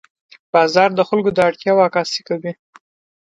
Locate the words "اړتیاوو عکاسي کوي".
1.47-2.51